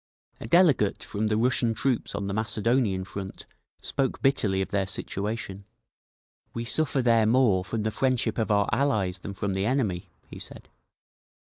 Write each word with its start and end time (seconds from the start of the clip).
A 0.39 0.47
delegate 0.47 1.03
from 1.03 1.27
the 1.27 1.37
Russian 1.37 1.75
troops 1.75 2.15
on 2.15 2.25
the 2.25 2.33
Macedonian 2.33 3.03
front 3.03 3.45
spoke 3.83 4.19
bitterly 4.23 4.59
of 4.59 4.69
their 4.69 4.87
situation. 4.87 5.63
"We 6.55 6.65
suffer 6.65 7.03
there 7.03 7.27
more 7.27 7.63
from 7.63 7.83
the 7.83 7.91
friendship 7.91 8.39
of 8.39 8.49
our 8.49 8.67
'Allies' 8.71 9.19
than 9.19 9.35
from 9.35 9.53
the 9.53 9.67
enemy," 9.67 10.09
he 10.27 10.39
said. 10.39 10.69